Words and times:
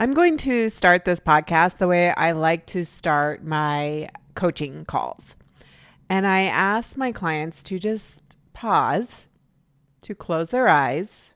I'm 0.00 0.12
going 0.12 0.36
to 0.38 0.68
start 0.68 1.04
this 1.04 1.18
podcast 1.18 1.78
the 1.78 1.88
way 1.88 2.12
I 2.12 2.30
like 2.30 2.66
to 2.66 2.84
start 2.84 3.42
my 3.42 4.08
coaching 4.36 4.84
calls. 4.84 5.34
And 6.08 6.24
I 6.24 6.42
ask 6.42 6.96
my 6.96 7.10
clients 7.10 7.64
to 7.64 7.80
just 7.80 8.22
pause, 8.52 9.26
to 10.02 10.14
close 10.14 10.50
their 10.50 10.68
eyes. 10.68 11.34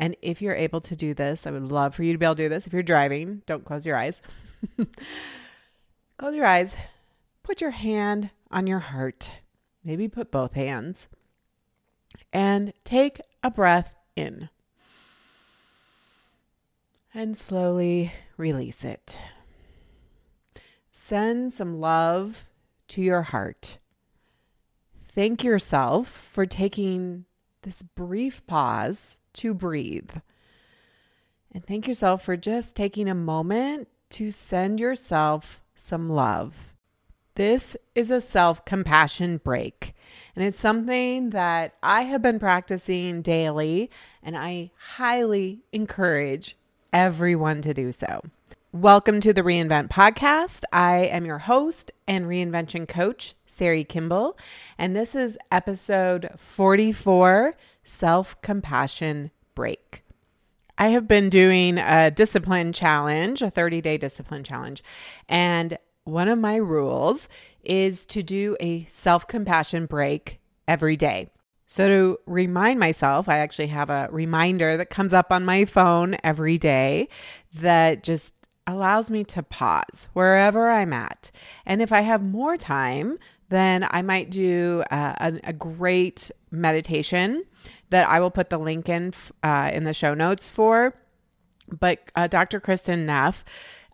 And 0.00 0.16
if 0.20 0.42
you're 0.42 0.56
able 0.56 0.80
to 0.80 0.96
do 0.96 1.14
this, 1.14 1.46
I 1.46 1.52
would 1.52 1.70
love 1.70 1.94
for 1.94 2.02
you 2.02 2.12
to 2.12 2.18
be 2.18 2.26
able 2.26 2.34
to 2.34 2.42
do 2.42 2.48
this. 2.48 2.66
If 2.66 2.72
you're 2.72 2.82
driving, 2.82 3.42
don't 3.46 3.64
close 3.64 3.86
your 3.86 3.96
eyes. 3.96 4.20
close 6.18 6.34
your 6.34 6.44
eyes. 6.44 6.76
Put 7.44 7.60
your 7.60 7.70
hand 7.70 8.30
on 8.50 8.66
your 8.66 8.80
heart. 8.80 9.30
Maybe 9.84 10.08
put 10.08 10.32
both 10.32 10.54
hands. 10.54 11.06
And 12.32 12.72
take 12.82 13.20
a 13.44 13.50
breath 13.52 13.94
in 14.16 14.48
and 17.14 17.36
slowly 17.36 18.12
release 18.36 18.84
it. 18.84 19.18
Send 20.92 21.52
some 21.52 21.80
love 21.80 22.46
to 22.88 23.00
your 23.00 23.22
heart. 23.22 23.78
Thank 25.04 25.42
yourself 25.42 26.08
for 26.08 26.46
taking 26.46 27.24
this 27.62 27.82
brief 27.82 28.46
pause 28.46 29.18
to 29.34 29.54
breathe. 29.54 30.10
And 31.52 31.64
thank 31.64 31.88
yourself 31.88 32.22
for 32.22 32.36
just 32.36 32.76
taking 32.76 33.08
a 33.08 33.14
moment 33.14 33.88
to 34.10 34.30
send 34.30 34.80
yourself 34.80 35.62
some 35.74 36.10
love. 36.10 36.74
This 37.36 37.76
is 37.94 38.10
a 38.10 38.20
self 38.20 38.64
compassion 38.64 39.38
break, 39.38 39.94
and 40.34 40.44
it's 40.44 40.58
something 40.58 41.30
that 41.30 41.74
I 41.82 42.02
have 42.02 42.20
been 42.20 42.40
practicing 42.40 43.22
daily, 43.22 43.90
and 44.22 44.36
I 44.36 44.72
highly 44.76 45.62
encourage 45.72 46.57
everyone 46.92 47.60
to 47.62 47.74
do 47.74 47.92
so. 47.92 48.22
Welcome 48.72 49.20
to 49.20 49.32
the 49.32 49.42
Reinvent 49.42 49.88
Podcast. 49.88 50.62
I 50.72 50.98
am 50.98 51.24
your 51.24 51.38
host 51.38 51.90
and 52.06 52.26
reinvention 52.26 52.86
coach, 52.86 53.34
Sari 53.46 53.84
Kimbell, 53.84 54.38
and 54.76 54.94
this 54.94 55.14
is 55.14 55.38
episode 55.50 56.30
44 56.36 57.56
Self 57.82 58.40
Compassion 58.42 59.30
Break. 59.54 60.04
I 60.76 60.88
have 60.88 61.08
been 61.08 61.28
doing 61.28 61.78
a 61.78 62.10
discipline 62.10 62.72
challenge, 62.72 63.42
a 63.42 63.50
30 63.50 63.80
day 63.80 63.98
discipline 63.98 64.44
challenge, 64.44 64.82
and 65.28 65.78
one 66.04 66.28
of 66.28 66.38
my 66.38 66.56
rules 66.56 67.28
is 67.62 68.06
to 68.06 68.22
do 68.22 68.56
a 68.60 68.84
self 68.84 69.26
compassion 69.26 69.86
break 69.86 70.40
every 70.66 70.96
day. 70.96 71.30
So, 71.70 71.86
to 71.86 72.18
remind 72.24 72.80
myself, 72.80 73.28
I 73.28 73.38
actually 73.40 73.66
have 73.66 73.90
a 73.90 74.08
reminder 74.10 74.78
that 74.78 74.88
comes 74.88 75.12
up 75.12 75.30
on 75.30 75.44
my 75.44 75.66
phone 75.66 76.16
every 76.24 76.56
day 76.56 77.10
that 77.52 78.02
just 78.02 78.32
allows 78.66 79.10
me 79.10 79.22
to 79.24 79.42
pause 79.42 80.08
wherever 80.14 80.70
I'm 80.70 80.94
at. 80.94 81.30
And 81.66 81.82
if 81.82 81.92
I 81.92 82.00
have 82.00 82.22
more 82.22 82.56
time, 82.56 83.18
then 83.50 83.86
I 83.90 84.00
might 84.00 84.30
do 84.30 84.82
uh, 84.90 85.14
a, 85.20 85.40
a, 85.44 85.52
great 85.52 86.30
meditation 86.50 87.44
that 87.90 88.08
I 88.08 88.20
will 88.20 88.30
put 88.30 88.48
the 88.48 88.58
link 88.58 88.88
in 88.88 89.12
uh, 89.42 89.70
in 89.70 89.84
the 89.84 89.92
show 89.92 90.14
notes 90.14 90.48
for. 90.48 90.94
But 91.68 92.10
uh, 92.16 92.28
Dr. 92.28 92.60
Kristin 92.60 93.04
Neff 93.04 93.44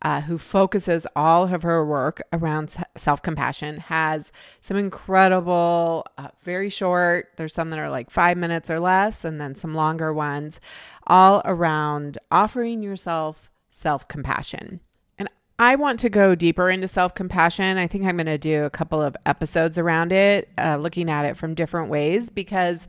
uh, 0.05 0.21
who 0.21 0.37
focuses 0.37 1.07
all 1.17 1.53
of 1.53 1.63
her 1.63 1.85
work 1.85 2.21
around 2.31 2.77
self 2.95 3.23
compassion, 3.23 3.79
has 3.79 4.31
some 4.61 4.77
incredible, 4.77 6.07
uh, 6.19 6.29
very 6.43 6.69
short, 6.69 7.31
there's 7.37 7.55
some 7.55 7.71
that 7.71 7.79
are 7.79 7.89
like 7.89 8.11
five 8.11 8.37
minutes 8.37 8.71
or 8.71 8.79
less, 8.79 9.25
and 9.25 9.41
then 9.41 9.55
some 9.55 9.75
longer 9.75 10.13
ones, 10.13 10.61
all 11.07 11.41
around 11.47 12.19
offering 12.31 12.83
yourself 12.83 13.51
self 13.71 14.07
compassion. 14.07 14.81
And 15.19 15.31
I 15.59 15.75
want 15.77 15.99
to 16.01 16.11
go 16.11 16.35
deeper 16.35 16.69
into 16.69 16.87
self 16.87 17.15
compassion. 17.15 17.79
I 17.79 17.87
think 17.87 18.05
I'm 18.05 18.19
going 18.19 18.27
to 18.27 18.37
do 18.37 18.65
a 18.65 18.71
couple 18.71 19.01
of 19.01 19.17
episodes 19.25 19.79
around 19.79 20.13
it, 20.13 20.51
uh, 20.59 20.77
looking 20.77 21.09
at 21.09 21.25
it 21.25 21.39
from 21.39 21.55
different 21.55 21.89
ways 21.89 22.29
because 22.29 22.87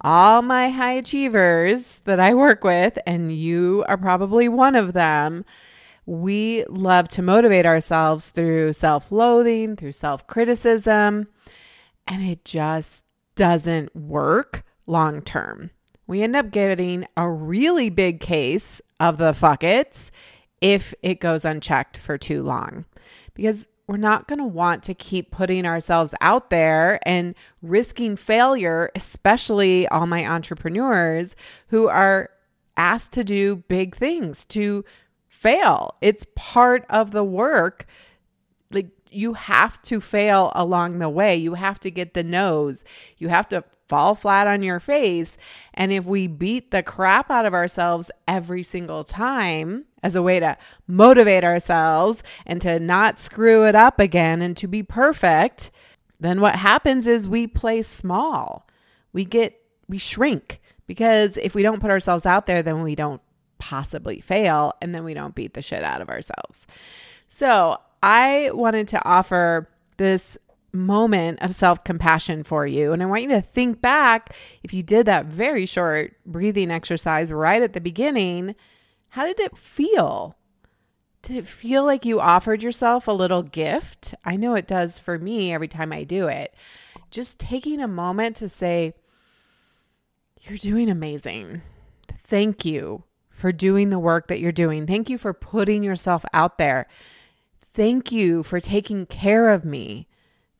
all 0.00 0.42
my 0.42 0.70
high 0.70 0.94
achievers 0.94 2.00
that 2.04 2.18
I 2.18 2.34
work 2.34 2.64
with, 2.64 2.98
and 3.06 3.32
you 3.32 3.84
are 3.86 3.96
probably 3.96 4.48
one 4.48 4.74
of 4.74 4.92
them, 4.92 5.44
we 6.06 6.64
love 6.68 7.08
to 7.08 7.22
motivate 7.22 7.66
ourselves 7.66 8.30
through 8.30 8.72
self 8.72 9.12
loathing, 9.12 9.76
through 9.76 9.92
self 9.92 10.26
criticism, 10.26 11.28
and 12.06 12.22
it 12.22 12.44
just 12.44 13.04
doesn't 13.34 13.94
work 13.94 14.64
long 14.86 15.22
term. 15.22 15.70
We 16.06 16.22
end 16.22 16.36
up 16.36 16.50
getting 16.50 17.06
a 17.16 17.30
really 17.30 17.88
big 17.88 18.20
case 18.20 18.80
of 18.98 19.18
the 19.18 19.32
fuckets 19.32 20.10
if 20.60 20.94
it 21.02 21.20
goes 21.20 21.44
unchecked 21.44 21.96
for 21.96 22.18
too 22.18 22.42
long 22.42 22.84
because 23.34 23.66
we're 23.86 23.96
not 23.96 24.28
going 24.28 24.38
to 24.38 24.44
want 24.44 24.82
to 24.84 24.94
keep 24.94 25.30
putting 25.30 25.66
ourselves 25.66 26.14
out 26.20 26.50
there 26.50 27.00
and 27.04 27.34
risking 27.62 28.16
failure, 28.16 28.90
especially 28.94 29.88
all 29.88 30.06
my 30.06 30.26
entrepreneurs 30.26 31.34
who 31.68 31.88
are 31.88 32.30
asked 32.76 33.12
to 33.12 33.24
do 33.24 33.56
big 33.56 33.94
things, 33.94 34.46
to 34.46 34.84
fail. 35.32 35.96
It's 36.02 36.26
part 36.36 36.84
of 36.90 37.10
the 37.10 37.24
work. 37.24 37.86
Like 38.70 38.90
you 39.10 39.32
have 39.32 39.80
to 39.82 39.98
fail 39.98 40.52
along 40.54 40.98
the 40.98 41.08
way. 41.08 41.34
You 41.36 41.54
have 41.54 41.80
to 41.80 41.90
get 41.90 42.12
the 42.12 42.22
nose. 42.22 42.84
You 43.16 43.28
have 43.28 43.48
to 43.48 43.64
fall 43.88 44.14
flat 44.14 44.46
on 44.46 44.62
your 44.62 44.78
face. 44.78 45.38
And 45.72 45.90
if 45.90 46.04
we 46.04 46.26
beat 46.26 46.70
the 46.70 46.82
crap 46.82 47.30
out 47.30 47.46
of 47.46 47.54
ourselves 47.54 48.10
every 48.28 48.62
single 48.62 49.04
time 49.04 49.86
as 50.02 50.14
a 50.14 50.22
way 50.22 50.38
to 50.38 50.58
motivate 50.86 51.44
ourselves 51.44 52.22
and 52.44 52.60
to 52.60 52.78
not 52.78 53.18
screw 53.18 53.66
it 53.66 53.74
up 53.74 53.98
again 53.98 54.42
and 54.42 54.54
to 54.58 54.68
be 54.68 54.82
perfect, 54.82 55.70
then 56.20 56.42
what 56.42 56.56
happens 56.56 57.06
is 57.06 57.26
we 57.26 57.46
play 57.46 57.80
small. 57.80 58.68
We 59.14 59.24
get, 59.24 59.60
we 59.88 59.96
shrink 59.96 60.60
because 60.86 61.38
if 61.38 61.54
we 61.54 61.62
don't 61.62 61.80
put 61.80 61.90
ourselves 61.90 62.26
out 62.26 62.44
there, 62.44 62.62
then 62.62 62.82
we 62.82 62.94
don't 62.94 63.22
possibly 63.62 64.18
fail 64.18 64.72
and 64.82 64.92
then 64.92 65.04
we 65.04 65.14
don't 65.14 65.36
beat 65.36 65.54
the 65.54 65.62
shit 65.62 65.84
out 65.84 66.00
of 66.00 66.08
ourselves. 66.08 66.66
So, 67.28 67.78
I 68.02 68.50
wanted 68.52 68.88
to 68.88 69.04
offer 69.04 69.68
this 69.96 70.36
moment 70.72 71.40
of 71.40 71.54
self 71.54 71.84
compassion 71.84 72.42
for 72.42 72.66
you. 72.66 72.92
And 72.92 73.00
I 73.02 73.06
want 73.06 73.22
you 73.22 73.28
to 73.28 73.40
think 73.40 73.80
back 73.80 74.34
if 74.64 74.74
you 74.74 74.82
did 74.82 75.06
that 75.06 75.26
very 75.26 75.64
short 75.64 76.16
breathing 76.26 76.72
exercise 76.72 77.30
right 77.30 77.62
at 77.62 77.72
the 77.72 77.80
beginning, 77.80 78.56
how 79.10 79.24
did 79.24 79.38
it 79.38 79.56
feel? 79.56 80.36
Did 81.22 81.36
it 81.36 81.46
feel 81.46 81.84
like 81.84 82.04
you 82.04 82.18
offered 82.18 82.64
yourself 82.64 83.06
a 83.06 83.12
little 83.12 83.44
gift? 83.44 84.12
I 84.24 84.34
know 84.34 84.54
it 84.54 84.66
does 84.66 84.98
for 84.98 85.20
me 85.20 85.52
every 85.52 85.68
time 85.68 85.92
I 85.92 86.02
do 86.02 86.26
it. 86.26 86.52
Just 87.12 87.38
taking 87.38 87.80
a 87.80 87.86
moment 87.86 88.34
to 88.36 88.48
say, 88.48 88.94
You're 90.40 90.58
doing 90.58 90.90
amazing. 90.90 91.62
Thank 92.24 92.64
you 92.64 93.04
for 93.42 93.50
doing 93.50 93.90
the 93.90 93.98
work 93.98 94.28
that 94.28 94.38
you're 94.38 94.52
doing. 94.52 94.86
Thank 94.86 95.10
you 95.10 95.18
for 95.18 95.34
putting 95.34 95.82
yourself 95.82 96.24
out 96.32 96.58
there. 96.58 96.86
Thank 97.74 98.12
you 98.12 98.44
for 98.44 98.60
taking 98.60 99.04
care 99.04 99.50
of 99.50 99.64
me. 99.64 100.06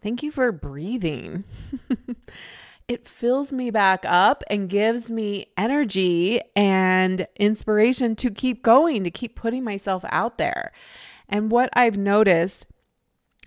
Thank 0.03 0.25
you 0.25 0.33
for 0.33 0.51
breathing. 0.51 1.45
it 2.89 3.07
fills 3.07 3.53
me 3.53 3.71
back 3.71 4.05
up 4.05 4.43
and 4.51 4.69
gives 4.69 5.13
me 5.13 5.47
energy 5.57 6.41
and 6.57 7.29
inspiration 7.37 8.17
to 8.17 8.33
keep 8.33 8.65
going, 8.65 9.05
to 9.05 9.13
keep 9.13 9.37
putting 9.37 9.63
myself 9.63 10.05
out 10.09 10.39
there. 10.39 10.73
And 11.29 11.53
what 11.53 11.71
I've 11.75 11.97
noticed 11.97 12.67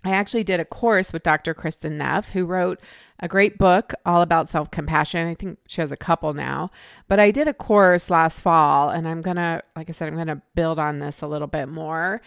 I 0.05 0.11
actually 0.11 0.43
did 0.43 0.59
a 0.59 0.65
course 0.65 1.11
with 1.11 1.23
Dr. 1.23 1.55
Kristin 1.55 1.93
Neff, 1.93 2.29
who 2.29 2.45
wrote 2.45 2.79
a 3.19 3.27
great 3.27 3.57
book 3.57 3.93
all 4.05 4.21
about 4.21 4.47
self 4.47 4.69
compassion. 4.69 5.27
I 5.27 5.33
think 5.33 5.57
she 5.67 5.81
has 5.81 5.91
a 5.91 5.97
couple 5.97 6.33
now, 6.33 6.69
but 7.07 7.19
I 7.19 7.31
did 7.31 7.47
a 7.47 7.53
course 7.53 8.11
last 8.11 8.39
fall, 8.39 8.89
and 8.89 9.07
I'm 9.07 9.21
gonna, 9.21 9.63
like 9.75 9.89
I 9.89 9.93
said, 9.93 10.07
I'm 10.07 10.15
gonna 10.15 10.43
build 10.53 10.77
on 10.77 10.99
this 10.99 11.21
a 11.21 11.27
little 11.27 11.47
bit 11.47 11.67
more. 11.67 12.21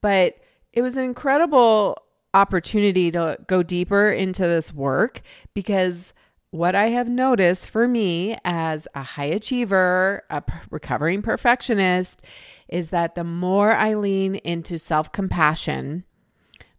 But 0.00 0.38
it 0.72 0.82
was 0.82 0.96
an 0.96 1.04
incredible 1.04 2.02
opportunity 2.34 3.10
to 3.12 3.38
go 3.46 3.62
deeper 3.62 4.10
into 4.10 4.42
this 4.42 4.72
work 4.72 5.20
because 5.54 6.14
what 6.52 6.74
I 6.74 6.86
have 6.86 7.08
noticed 7.08 7.70
for 7.70 7.86
me 7.86 8.36
as 8.44 8.88
a 8.94 9.02
high 9.02 9.26
achiever, 9.26 10.24
a 10.30 10.42
recovering 10.70 11.22
perfectionist, 11.22 12.22
is 12.68 12.90
that 12.90 13.14
the 13.14 13.24
more 13.24 13.72
I 13.72 13.94
lean 13.94 14.36
into 14.36 14.78
self 14.78 15.12
compassion, 15.12 16.04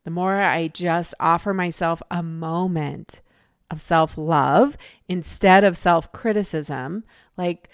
the 0.04 0.12
more 0.12 0.42
I 0.42 0.68
just 0.68 1.14
offer 1.20 1.54
myself 1.54 2.02
a 2.10 2.24
moment 2.24 3.22
of 3.70 3.80
self 3.80 4.18
love 4.18 4.78
instead 5.08 5.64
of 5.64 5.78
self 5.78 6.12
criticism, 6.12 7.04
like, 7.38 7.70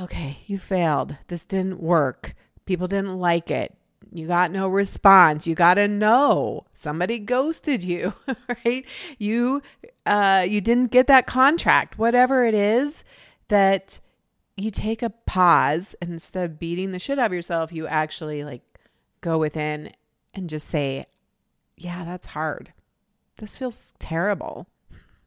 okay, 0.00 0.38
you 0.46 0.58
failed. 0.58 1.16
This 1.28 1.44
didn't 1.44 1.80
work. 1.80 2.34
People 2.66 2.86
didn't 2.86 3.18
like 3.18 3.50
it. 3.50 3.76
You 4.12 4.26
got 4.26 4.50
no 4.50 4.68
response. 4.68 5.46
You 5.46 5.54
got 5.54 5.74
to 5.74 5.88
know 5.88 6.66
somebody 6.72 7.18
ghosted 7.18 7.82
you, 7.82 8.14
right? 8.64 8.84
You 9.18 9.62
uh 10.06 10.46
you 10.48 10.60
didn't 10.60 10.92
get 10.92 11.06
that 11.08 11.26
contract. 11.26 11.98
Whatever 11.98 12.44
it 12.44 12.54
is 12.54 13.04
that 13.48 14.00
you 14.56 14.70
take 14.70 15.02
a 15.02 15.10
pause 15.10 15.94
and 16.00 16.12
instead 16.12 16.44
of 16.44 16.58
beating 16.58 16.92
the 16.92 16.98
shit 16.98 17.18
out 17.18 17.26
of 17.26 17.32
yourself, 17.32 17.72
you 17.72 17.86
actually 17.86 18.44
like 18.44 18.62
go 19.20 19.38
within 19.38 19.90
and 20.32 20.48
just 20.48 20.68
say, 20.68 21.06
Yeah, 21.76 22.04
that's 22.04 22.28
hard. 22.28 22.72
This 23.36 23.56
feels 23.56 23.94
terrible. 23.98 24.68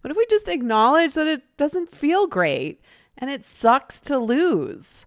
what 0.00 0.10
if 0.10 0.16
we 0.16 0.26
just 0.26 0.48
acknowledge 0.48 1.14
that 1.14 1.26
it 1.26 1.42
doesn't 1.56 1.90
feel 1.90 2.26
great 2.26 2.80
and 3.18 3.30
it 3.30 3.44
sucks 3.44 4.00
to 4.02 4.18
lose? 4.18 5.06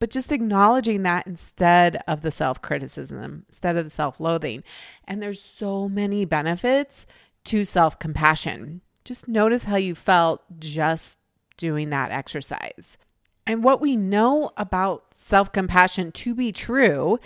But 0.00 0.10
just 0.10 0.30
acknowledging 0.30 1.02
that 1.02 1.26
instead 1.26 2.02
of 2.06 2.22
the 2.22 2.30
self 2.30 2.62
criticism, 2.62 3.44
instead 3.48 3.76
of 3.76 3.84
the 3.84 3.90
self 3.90 4.20
loathing. 4.20 4.62
And 5.04 5.20
there's 5.20 5.42
so 5.42 5.88
many 5.88 6.24
benefits 6.24 7.04
to 7.44 7.64
self 7.64 7.98
compassion. 7.98 8.80
Just 9.04 9.26
notice 9.26 9.64
how 9.64 9.76
you 9.76 9.94
felt 9.94 10.42
just 10.58 11.18
doing 11.56 11.90
that 11.90 12.12
exercise. 12.12 12.98
And 13.46 13.64
what 13.64 13.80
we 13.80 13.96
know 13.96 14.50
about 14.56 15.14
self 15.14 15.50
compassion 15.50 16.12
to 16.12 16.34
be 16.34 16.52
true 16.52 17.18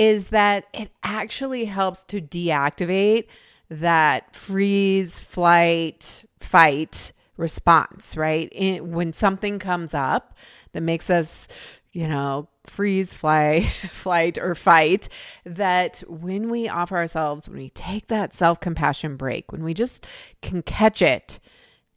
is 0.00 0.30
that 0.30 0.64
it 0.72 0.90
actually 1.02 1.66
helps 1.66 2.04
to 2.06 2.22
deactivate 2.22 3.26
that 3.68 4.34
freeze, 4.34 5.18
flight, 5.18 6.24
fight 6.40 7.12
response, 7.36 8.16
right? 8.16 8.48
In, 8.52 8.92
when 8.92 9.12
something 9.12 9.58
comes 9.58 9.92
up 9.92 10.38
that 10.72 10.80
makes 10.80 11.10
us, 11.10 11.48
you 11.92 12.08
know, 12.08 12.48
freeze, 12.64 13.12
fly, 13.12 13.60
flight, 13.90 14.38
or 14.38 14.54
fight, 14.54 15.10
that 15.44 16.02
when 16.08 16.48
we 16.48 16.66
offer 16.66 16.96
ourselves, 16.96 17.46
when 17.46 17.58
we 17.58 17.68
take 17.68 18.06
that 18.06 18.32
self 18.32 18.58
compassion 18.58 19.16
break, 19.16 19.52
when 19.52 19.62
we 19.62 19.74
just 19.74 20.06
can 20.40 20.62
catch 20.62 21.02
it, 21.02 21.40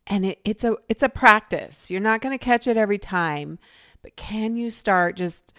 and 0.07 0.25
it, 0.25 0.39
it's 0.43 0.65
a 0.65 0.75
it's 0.89 1.03
a 1.03 1.09
practice. 1.09 1.89
You're 1.89 2.01
not 2.01 2.19
going 2.19 2.37
to 2.37 2.43
catch 2.43 2.67
it 2.67 2.75
every 2.75 2.97
time, 2.97 3.59
but 4.01 4.17
can 4.17 4.57
you 4.57 4.69
start 4.69 5.15
just 5.15 5.53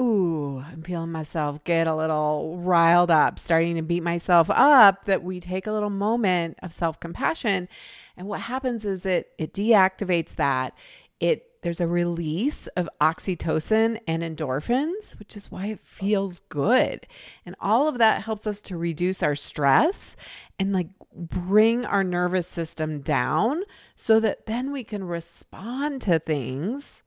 ooh, 0.00 0.64
I'm 0.66 0.82
feeling 0.82 1.12
myself 1.12 1.62
get 1.64 1.86
a 1.86 1.94
little 1.94 2.58
riled 2.62 3.10
up, 3.10 3.38
starting 3.38 3.76
to 3.76 3.82
beat 3.82 4.02
myself 4.02 4.48
up, 4.50 5.04
that 5.04 5.22
we 5.22 5.40
take 5.40 5.66
a 5.66 5.72
little 5.72 5.90
moment 5.90 6.58
of 6.62 6.72
self-compassion. 6.72 7.68
And 8.16 8.26
what 8.28 8.40
happens 8.40 8.84
is 8.84 9.04
it 9.06 9.32
it 9.38 9.52
deactivates 9.52 10.36
that. 10.36 10.74
It 11.20 11.46
there's 11.62 11.80
a 11.80 11.86
release 11.86 12.66
of 12.68 12.88
oxytocin 13.02 14.00
and 14.08 14.22
endorphins, 14.22 15.18
which 15.18 15.36
is 15.36 15.50
why 15.50 15.66
it 15.66 15.80
feels 15.80 16.40
good. 16.40 17.06
And 17.44 17.54
all 17.60 17.86
of 17.86 17.98
that 17.98 18.24
helps 18.24 18.46
us 18.46 18.62
to 18.62 18.78
reduce 18.78 19.22
our 19.22 19.34
stress 19.34 20.16
and 20.58 20.72
like 20.72 20.88
bring 21.14 21.84
our 21.84 22.02
nervous 22.02 22.46
system 22.46 23.00
down 23.00 23.64
so 23.94 24.20
that 24.20 24.46
then 24.46 24.72
we 24.72 24.84
can 24.84 25.04
respond 25.04 26.00
to 26.02 26.18
things 26.18 27.02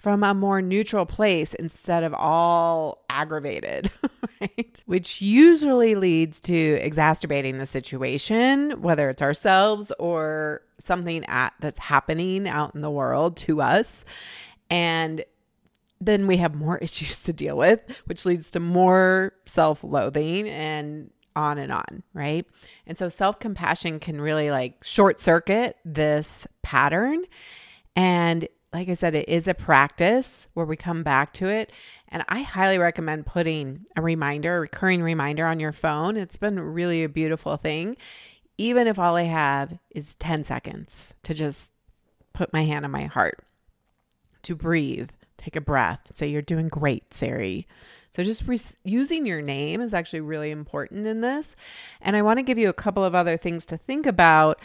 from 0.00 0.24
a 0.24 0.32
more 0.32 0.62
neutral 0.62 1.04
place 1.04 1.52
instead 1.54 2.02
of 2.02 2.14
all 2.14 3.04
aggravated, 3.10 3.90
right? 4.40 4.82
Which 4.86 5.20
usually 5.20 5.94
leads 5.94 6.40
to 6.42 6.54
exacerbating 6.54 7.58
the 7.58 7.66
situation, 7.66 8.80
whether 8.80 9.10
it's 9.10 9.20
ourselves 9.20 9.92
or 9.98 10.62
something 10.78 11.22
at, 11.26 11.52
that's 11.60 11.78
happening 11.78 12.48
out 12.48 12.74
in 12.74 12.80
the 12.80 12.90
world 12.90 13.36
to 13.38 13.60
us. 13.60 14.06
And 14.70 15.22
then 16.00 16.26
we 16.26 16.38
have 16.38 16.54
more 16.54 16.78
issues 16.82 17.22
to 17.24 17.34
deal 17.34 17.58
with, 17.58 18.02
which 18.06 18.24
leads 18.24 18.50
to 18.52 18.60
more 18.60 19.34
self 19.44 19.84
loathing 19.84 20.48
and 20.48 21.10
on 21.36 21.58
and 21.58 21.70
on, 21.70 22.02
right? 22.14 22.46
And 22.86 22.96
so 22.96 23.10
self 23.10 23.38
compassion 23.38 24.00
can 24.00 24.18
really 24.18 24.50
like 24.50 24.82
short 24.82 25.20
circuit 25.20 25.76
this 25.84 26.46
pattern. 26.62 27.24
And 27.94 28.48
like 28.72 28.88
I 28.88 28.94
said, 28.94 29.14
it 29.14 29.28
is 29.28 29.48
a 29.48 29.54
practice 29.54 30.48
where 30.54 30.66
we 30.66 30.76
come 30.76 31.02
back 31.02 31.32
to 31.34 31.46
it. 31.48 31.72
And 32.08 32.24
I 32.28 32.42
highly 32.42 32.78
recommend 32.78 33.26
putting 33.26 33.86
a 33.96 34.02
reminder, 34.02 34.56
a 34.56 34.60
recurring 34.60 35.02
reminder 35.02 35.44
on 35.46 35.58
your 35.58 35.72
phone. 35.72 36.16
It's 36.16 36.36
been 36.36 36.60
really 36.60 37.02
a 37.02 37.08
beautiful 37.08 37.56
thing, 37.56 37.96
even 38.58 38.86
if 38.86 38.98
all 38.98 39.16
I 39.16 39.22
have 39.22 39.78
is 39.90 40.14
10 40.16 40.44
seconds 40.44 41.14
to 41.24 41.34
just 41.34 41.72
put 42.32 42.52
my 42.52 42.62
hand 42.62 42.84
on 42.84 42.92
my 42.92 43.04
heart, 43.04 43.40
to 44.42 44.54
breathe, 44.54 45.10
take 45.36 45.56
a 45.56 45.60
breath, 45.60 46.12
say, 46.14 46.28
You're 46.28 46.42
doing 46.42 46.68
great, 46.68 47.12
Sari. 47.12 47.66
So 48.12 48.24
just 48.24 48.46
re- 48.46 48.58
using 48.84 49.24
your 49.24 49.40
name 49.40 49.80
is 49.80 49.94
actually 49.94 50.20
really 50.20 50.50
important 50.50 51.06
in 51.06 51.20
this. 51.20 51.54
And 52.00 52.16
I 52.16 52.22
want 52.22 52.38
to 52.38 52.42
give 52.42 52.58
you 52.58 52.68
a 52.68 52.74
couple 52.74 53.04
of 53.04 53.14
other 53.14 53.36
things 53.36 53.64
to 53.66 53.76
think 53.76 54.04
about 54.04 54.60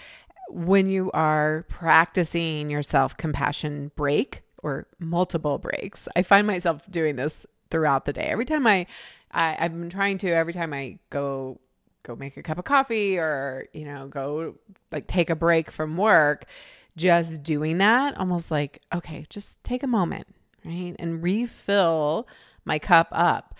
when 0.49 0.89
you 0.89 1.11
are 1.11 1.65
practicing 1.69 2.69
your 2.69 2.83
self 2.83 3.17
compassion 3.17 3.91
break 3.95 4.41
or 4.63 4.87
multiple 4.99 5.57
breaks. 5.57 6.07
I 6.15 6.23
find 6.23 6.47
myself 6.47 6.89
doing 6.89 7.15
this 7.15 7.45
throughout 7.69 8.05
the 8.05 8.13
day. 8.13 8.25
Every 8.25 8.45
time 8.45 8.65
I, 8.65 8.87
I 9.31 9.55
I've 9.59 9.71
been 9.71 9.89
trying 9.89 10.17
to 10.19 10.29
every 10.29 10.53
time 10.53 10.73
I 10.73 10.99
go 11.09 11.59
go 12.05 12.15
make 12.15 12.37
a 12.37 12.43
cup 12.43 12.57
of 12.57 12.65
coffee 12.65 13.17
or 13.17 13.67
you 13.73 13.85
know 13.85 14.07
go 14.07 14.55
like 14.91 15.07
take 15.07 15.29
a 15.29 15.35
break 15.35 15.71
from 15.71 15.97
work 15.97 16.45
just 16.95 17.43
doing 17.43 17.79
that 17.79 18.15
almost 18.17 18.51
like 18.51 18.81
okay 18.93 19.25
just 19.29 19.61
take 19.63 19.81
a 19.81 19.87
moment 19.87 20.27
right 20.63 20.95
and 20.99 21.23
refill 21.23 22.27
my 22.63 22.77
cup 22.77 23.07
up 23.11 23.55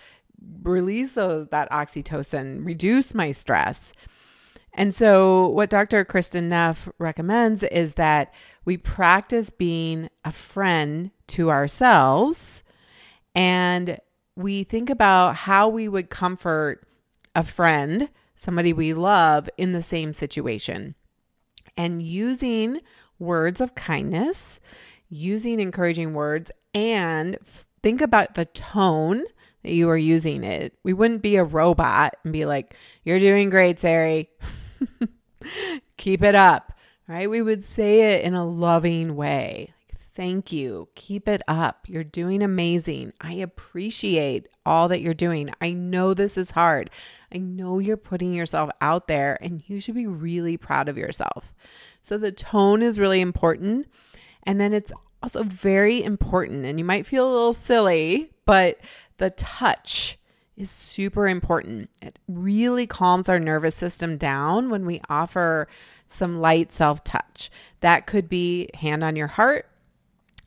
release 0.62 1.14
those 1.14 1.48
that 1.48 1.68
oxytocin 1.70 2.64
reduce 2.64 3.14
my 3.14 3.32
stress 3.32 3.92
and 4.76 4.92
so, 4.92 5.48
what 5.48 5.70
Dr. 5.70 6.04
Kristin 6.04 6.44
Neff 6.44 6.86
recommends 6.98 7.62
is 7.62 7.94
that 7.94 8.34
we 8.66 8.76
practice 8.76 9.48
being 9.48 10.10
a 10.22 10.30
friend 10.30 11.10
to 11.28 11.50
ourselves 11.50 12.62
and 13.34 13.98
we 14.36 14.64
think 14.64 14.90
about 14.90 15.34
how 15.34 15.68
we 15.68 15.88
would 15.88 16.10
comfort 16.10 16.86
a 17.34 17.42
friend, 17.42 18.10
somebody 18.34 18.74
we 18.74 18.92
love, 18.92 19.48
in 19.56 19.72
the 19.72 19.82
same 19.82 20.12
situation. 20.12 20.94
And 21.74 22.02
using 22.02 22.80
words 23.18 23.62
of 23.62 23.74
kindness, 23.74 24.60
using 25.08 25.58
encouraging 25.58 26.12
words, 26.12 26.52
and 26.74 27.38
think 27.82 28.02
about 28.02 28.34
the 28.34 28.44
tone 28.44 29.22
that 29.62 29.72
you 29.72 29.88
are 29.88 29.96
using 29.96 30.44
it. 30.44 30.74
We 30.82 30.92
wouldn't 30.92 31.22
be 31.22 31.36
a 31.36 31.44
robot 31.44 32.14
and 32.24 32.32
be 32.32 32.44
like, 32.44 32.74
You're 33.04 33.18
doing 33.18 33.48
great, 33.48 33.80
Sari. 33.80 34.28
Keep 35.96 36.22
it 36.22 36.34
up, 36.34 36.72
right? 37.08 37.28
We 37.28 37.42
would 37.42 37.64
say 37.64 38.14
it 38.14 38.24
in 38.24 38.34
a 38.34 38.44
loving 38.44 39.16
way. 39.16 39.72
Thank 40.16 40.50
you. 40.50 40.88
Keep 40.94 41.28
it 41.28 41.42
up. 41.46 41.84
You're 41.88 42.02
doing 42.02 42.42
amazing. 42.42 43.12
I 43.20 43.34
appreciate 43.34 44.48
all 44.64 44.88
that 44.88 45.02
you're 45.02 45.12
doing. 45.12 45.50
I 45.60 45.72
know 45.72 46.14
this 46.14 46.38
is 46.38 46.52
hard. 46.52 46.88
I 47.34 47.36
know 47.36 47.78
you're 47.80 47.98
putting 47.98 48.32
yourself 48.32 48.70
out 48.80 49.08
there 49.08 49.36
and 49.42 49.62
you 49.68 49.78
should 49.78 49.94
be 49.94 50.06
really 50.06 50.56
proud 50.56 50.88
of 50.88 50.96
yourself. 50.96 51.52
So 52.00 52.16
the 52.16 52.32
tone 52.32 52.82
is 52.82 52.98
really 52.98 53.20
important. 53.20 53.88
And 54.44 54.58
then 54.58 54.72
it's 54.72 54.90
also 55.22 55.42
very 55.42 56.02
important. 56.02 56.64
And 56.64 56.78
you 56.78 56.84
might 56.86 57.04
feel 57.04 57.28
a 57.28 57.34
little 57.34 57.52
silly, 57.52 58.30
but 58.46 58.80
the 59.18 59.28
touch 59.30 60.18
is 60.56 60.70
super 60.70 61.28
important. 61.28 61.90
It 62.00 62.18
really 62.28 62.86
calms 62.86 63.28
our 63.28 63.38
nervous 63.38 63.74
system 63.74 64.16
down 64.16 64.70
when 64.70 64.86
we 64.86 65.00
offer 65.08 65.68
some 66.08 66.38
light 66.38 66.72
self 66.72 67.04
touch. 67.04 67.50
That 67.80 68.06
could 68.06 68.28
be 68.28 68.70
hand 68.74 69.04
on 69.04 69.16
your 69.16 69.26
heart. 69.26 69.66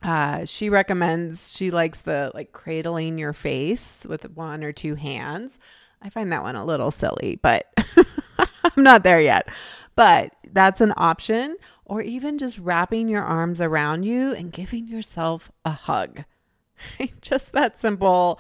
Uh, 0.02 0.46
she 0.46 0.70
recommends, 0.70 1.52
she 1.56 1.72
likes 1.72 2.00
the 2.00 2.32
like 2.34 2.52
cradling 2.52 3.18
your 3.18 3.34
face 3.34 4.06
with 4.08 4.30
one 4.32 4.64
or 4.64 4.72
two 4.72 4.96
hands. 4.96 5.60
I 6.02 6.10
find 6.10 6.32
that 6.32 6.44
one 6.44 6.56
a 6.56 6.66
little 6.66 6.92
silly, 6.92 7.40
but 7.42 7.68
I'm 8.38 8.84
not 8.84 9.04
there 9.04 9.20
yet. 9.20 9.50
But 9.96 10.34
that's 10.52 10.80
an 10.80 10.94
option. 10.96 11.58
Or 11.86 12.02
even 12.02 12.38
just 12.38 12.60
wrapping 12.60 13.10
your 13.10 13.24
arms 13.24 13.60
around 13.60 14.04
you 14.04 14.34
and 14.34 14.54
giving 14.54 14.88
yourself 14.88 15.52
a 15.66 15.72
hug. 15.72 16.24
just 17.22 17.52
that 17.52 17.78
simple 17.78 18.40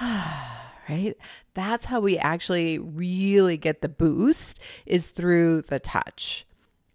right? 0.88 1.16
That's 1.54 1.86
how 1.86 2.00
we 2.00 2.18
actually 2.18 2.78
really 2.78 3.56
get 3.56 3.82
the 3.82 3.88
boost 3.88 4.60
is 4.86 5.10
through 5.10 5.62
the 5.62 5.78
touch. 5.78 6.46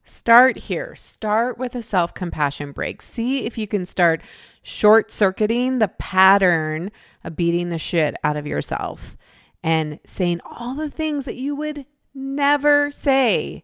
Start 0.04 0.58
here. 0.58 0.96
Start 0.96 1.58
with 1.58 1.74
a 1.74 1.82
self 1.82 2.13
compassion 2.13 2.72
break. 2.72 3.01
See 3.01 3.46
if 3.46 3.58
you 3.58 3.68
can 3.68 3.86
start 3.86 4.22
short 4.62 5.10
circuiting 5.10 5.80
the 5.80 5.88
pattern 5.88 6.92
of 7.24 7.36
beating 7.36 7.70
the 7.70 7.80
shit 7.80 8.15
out 8.24 8.38
of 8.38 8.46
yourself 8.46 9.18
and 9.63 10.00
saying 10.06 10.42
all 10.46 10.75
the 10.75 10.92
things 10.92 11.25
that 11.25 11.38
you 11.38 11.56
would 11.56 11.88
never 12.13 12.92
say 12.92 13.63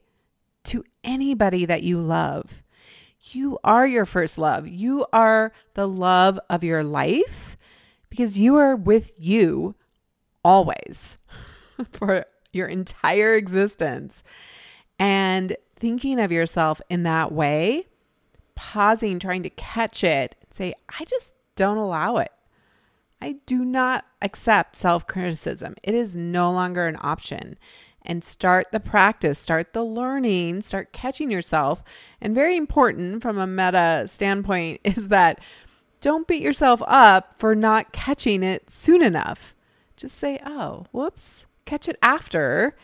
to 0.64 0.84
anybody 1.04 1.66
that 1.66 1.84
you 1.84 2.00
love. 2.00 2.64
You 3.34 3.60
are 3.64 3.86
your 3.86 4.06
first 4.06 4.40
love. 4.40 4.68
You 4.68 5.06
are 5.14 5.54
the 5.76 5.88
love 5.88 6.40
of 6.50 6.64
your 6.64 6.84
life 6.84 7.56
because 8.10 8.40
you 8.40 8.56
are 8.56 8.76
with 8.76 9.14
you 9.20 9.76
always 10.44 11.18
for 11.92 12.26
your 12.54 12.68
entire 12.68 13.36
existence. 13.36 14.24
And 15.00 15.56
thinking 15.76 16.20
of 16.20 16.32
yourself 16.32 16.82
in 16.90 17.04
that 17.04 17.32
way, 17.32 17.88
pausing, 18.56 19.20
trying 19.20 19.44
to 19.44 19.50
catch 19.50 20.04
it, 20.04 20.36
say, 20.52 20.74
I 21.00 21.06
just 21.06 21.34
don't 21.56 21.78
allow 21.78 22.18
it. 22.18 22.32
I 23.22 23.38
do 23.46 23.64
not 23.64 24.06
accept 24.22 24.76
self 24.76 25.06
criticism. 25.06 25.76
It 25.84 25.94
is 25.94 26.16
no 26.16 26.52
longer 26.52 26.88
an 26.88 26.98
option. 27.02 27.58
And 28.04 28.24
start 28.24 28.72
the 28.72 28.80
practice, 28.80 29.38
start 29.38 29.74
the 29.74 29.84
learning, 29.84 30.62
start 30.62 30.92
catching 30.92 31.30
yourself. 31.30 31.84
And 32.20 32.34
very 32.34 32.58
important 32.58 33.22
from 33.22 33.38
a 33.38 33.46
meta 33.46 34.06
standpoint 34.08 34.82
is 34.84 35.10
that 35.10 35.40
don't 36.02 36.28
beat 36.28 36.42
yourself 36.42 36.82
up 36.88 37.36
for 37.38 37.54
not 37.54 37.92
catching 37.92 38.42
it 38.42 38.72
soon 38.72 39.04
enough. 39.04 39.54
Just 40.02 40.16
say, 40.16 40.40
oh, 40.44 40.86
whoops, 40.92 41.46
catch 41.66 41.88
it 41.88 41.98
after. 42.02 42.76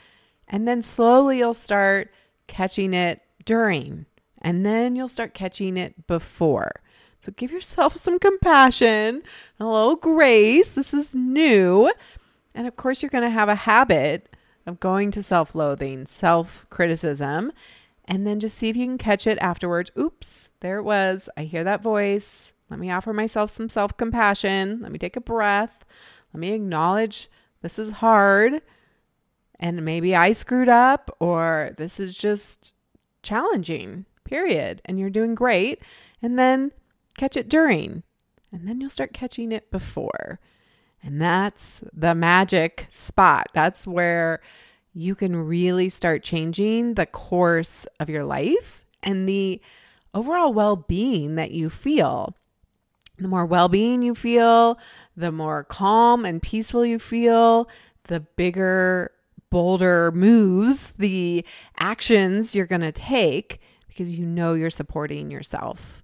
And 0.47 0.67
then 0.67 0.83
slowly 0.83 1.39
you'll 1.39 1.55
start 1.55 2.11
catching 2.45 2.93
it 2.93 3.21
during. 3.43 4.05
And 4.39 4.63
then 4.63 4.95
you'll 4.95 5.09
start 5.09 5.33
catching 5.33 5.77
it 5.77 6.05
before. 6.05 6.81
So 7.19 7.31
give 7.35 7.51
yourself 7.51 7.95
some 7.97 8.19
compassion, 8.19 9.23
a 9.59 9.65
little 9.65 9.95
grace. 9.95 10.75
This 10.75 10.93
is 10.93 11.15
new. 11.15 11.91
And 12.53 12.67
of 12.67 12.75
course, 12.75 13.01
you're 13.01 13.09
going 13.09 13.23
to 13.23 13.29
have 13.31 13.49
a 13.49 13.55
habit 13.55 14.29
of 14.67 14.79
going 14.79 15.09
to 15.11 15.23
self 15.23 15.55
loathing, 15.55 16.05
self 16.05 16.69
criticism, 16.69 17.51
and 18.05 18.27
then 18.27 18.39
just 18.39 18.57
see 18.57 18.69
if 18.69 18.77
you 18.77 18.85
can 18.85 18.99
catch 18.99 19.25
it 19.25 19.39
afterwards. 19.39 19.91
Oops, 19.97 20.49
there 20.59 20.77
it 20.77 20.83
was. 20.83 21.29
I 21.35 21.45
hear 21.45 21.63
that 21.63 21.81
voice. 21.81 22.51
Let 22.69 22.79
me 22.79 22.91
offer 22.91 23.11
myself 23.13 23.49
some 23.49 23.69
self 23.69 23.97
compassion. 23.97 24.81
Let 24.81 24.91
me 24.91 24.99
take 24.99 25.15
a 25.15 25.21
breath. 25.21 25.83
Let 26.33 26.39
me 26.39 26.51
acknowledge 26.53 27.29
this 27.61 27.79
is 27.79 27.93
hard. 27.93 28.61
And 29.59 29.83
maybe 29.83 30.15
I 30.15 30.33
screwed 30.33 30.69
up, 30.69 31.15
or 31.19 31.71
this 31.77 31.99
is 31.99 32.15
just 32.15 32.73
challenging, 33.23 34.05
period. 34.23 34.81
And 34.85 34.99
you're 34.99 35.09
doing 35.09 35.33
great. 35.33 35.81
And 36.21 36.37
then 36.37 36.71
catch 37.17 37.35
it 37.35 37.49
during, 37.49 38.03
and 38.51 38.67
then 38.67 38.79
you'll 38.79 38.89
start 38.89 39.13
catching 39.13 39.51
it 39.51 39.69
before. 39.71 40.39
And 41.03 41.21
that's 41.21 41.81
the 41.93 42.15
magic 42.15 42.87
spot. 42.91 43.47
That's 43.53 43.85
where 43.85 44.39
you 44.93 45.15
can 45.15 45.35
really 45.35 45.89
start 45.89 46.23
changing 46.23 46.93
the 46.93 47.05
course 47.05 47.85
of 47.99 48.09
your 48.09 48.23
life 48.23 48.85
and 49.03 49.27
the 49.27 49.61
overall 50.13 50.53
well 50.53 50.75
being 50.75 51.35
that 51.35 51.51
you 51.51 51.69
feel. 51.69 52.35
The 53.17 53.27
more 53.27 53.45
well 53.45 53.69
being 53.69 54.01
you 54.01 54.13
feel, 54.13 54.77
the 55.15 55.31
more 55.31 55.63
calm 55.63 56.25
and 56.25 56.41
peaceful 56.41 56.85
you 56.85 56.99
feel, 56.99 57.69
the 58.03 58.19
bigger, 58.19 59.11
bolder 59.49 60.11
moves, 60.11 60.91
the 60.91 61.45
actions 61.77 62.55
you're 62.55 62.65
going 62.67 62.81
to 62.81 62.91
take 62.91 63.59
because 63.87 64.13
you 64.15 64.25
know 64.25 64.53
you're 64.53 64.69
supporting 64.69 65.31
yourself 65.31 66.03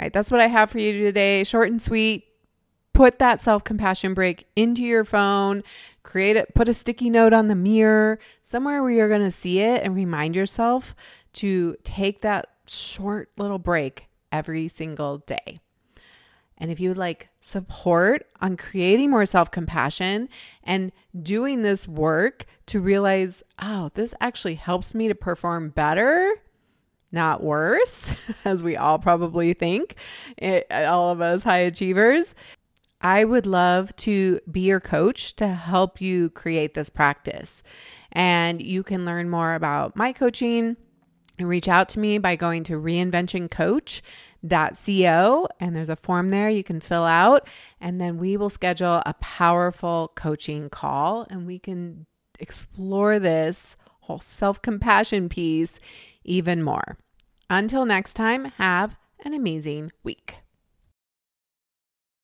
right, 0.00 0.12
that's 0.12 0.30
what 0.30 0.40
I 0.40 0.46
have 0.46 0.70
for 0.70 0.78
you 0.78 1.04
today. 1.04 1.44
Short 1.44 1.70
and 1.70 1.80
sweet. 1.80 2.26
Put 2.92 3.18
that 3.20 3.40
self 3.40 3.62
compassion 3.64 4.14
break 4.14 4.46
into 4.56 4.82
your 4.82 5.04
phone. 5.04 5.62
Create 6.02 6.36
it, 6.36 6.54
put 6.54 6.68
a 6.68 6.74
sticky 6.74 7.10
note 7.10 7.32
on 7.32 7.48
the 7.48 7.54
mirror, 7.54 8.18
somewhere 8.42 8.82
where 8.82 8.90
you're 8.90 9.08
going 9.08 9.20
to 9.20 9.30
see 9.30 9.60
it, 9.60 9.82
and 9.84 9.94
remind 9.94 10.34
yourself 10.34 10.94
to 11.34 11.76
take 11.84 12.22
that 12.22 12.48
short 12.66 13.30
little 13.36 13.58
break 13.58 14.06
every 14.32 14.66
single 14.66 15.18
day. 15.18 15.58
And 16.60 16.70
if 16.70 16.78
you 16.78 16.90
would 16.90 16.98
like 16.98 17.30
support 17.40 18.26
on 18.40 18.56
creating 18.56 19.10
more 19.10 19.26
self 19.26 19.50
compassion 19.50 20.28
and 20.62 20.92
doing 21.20 21.62
this 21.62 21.88
work 21.88 22.46
to 22.66 22.80
realize, 22.80 23.42
oh, 23.60 23.90
this 23.94 24.14
actually 24.20 24.56
helps 24.56 24.94
me 24.94 25.08
to 25.08 25.14
perform 25.14 25.70
better 25.70 26.36
not 27.12 27.42
worse, 27.42 28.12
as 28.44 28.62
we 28.62 28.76
all 28.76 28.98
probably 28.98 29.52
think, 29.54 29.96
it, 30.36 30.66
eh, 30.70 30.84
all 30.84 31.10
of 31.10 31.20
us 31.20 31.42
high 31.42 31.58
achievers. 31.58 32.34
I 33.00 33.24
would 33.24 33.46
love 33.46 33.96
to 33.96 34.40
be 34.50 34.60
your 34.60 34.80
coach 34.80 35.34
to 35.36 35.48
help 35.48 36.00
you 36.00 36.28
create 36.30 36.74
this 36.74 36.90
practice. 36.90 37.62
And 38.12 38.60
you 38.60 38.82
can 38.82 39.06
learn 39.06 39.30
more 39.30 39.54
about 39.54 39.96
my 39.96 40.12
coaching 40.12 40.76
reach 41.48 41.68
out 41.68 41.88
to 41.90 41.98
me 41.98 42.18
by 42.18 42.36
going 42.36 42.64
to 42.64 42.74
reinventioncoach.co. 42.74 45.48
And 45.58 45.76
there's 45.76 45.88
a 45.88 45.96
form 45.96 46.28
there 46.30 46.50
you 46.50 46.64
can 46.64 46.80
fill 46.80 47.04
out. 47.04 47.48
And 47.80 48.00
then 48.00 48.18
we 48.18 48.36
will 48.36 48.50
schedule 48.50 49.02
a 49.06 49.14
powerful 49.20 50.12
coaching 50.14 50.70
call 50.70 51.26
and 51.30 51.46
we 51.46 51.58
can 51.58 52.06
explore 52.38 53.18
this 53.18 53.76
whole 54.00 54.20
self 54.20 54.60
compassion 54.62 55.28
piece 55.28 55.80
even 56.24 56.62
more. 56.62 56.96
Until 57.48 57.84
next 57.84 58.14
time, 58.14 58.46
have 58.56 58.96
an 59.24 59.34
amazing 59.34 59.92
week. 60.02 60.39